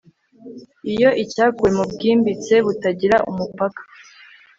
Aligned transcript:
Iyo 0.93 1.09
icyakuwe 1.23 1.69
mubwimbitse 1.77 2.53
butagira 2.65 3.17
umupaka 3.29 3.81